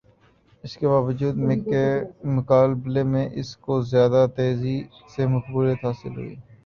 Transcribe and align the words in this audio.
اس 0.63 0.75
کے 0.77 0.87
باوجود 0.87 1.35
میک 1.39 1.61
کے 1.65 1.83
مقابلے 2.35 3.03
میں 3.11 3.25
اسی 3.33 3.55
کو 3.61 3.73
زیادہ 3.91 4.25
تیزی 4.35 4.77
سے 5.11 5.27
مقبولیت 5.35 5.85
حاصل 5.85 6.13
ہوئی 6.17 6.35